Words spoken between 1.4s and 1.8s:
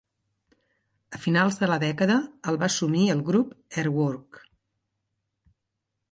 de la